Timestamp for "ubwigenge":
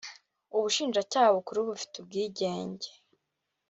1.97-2.89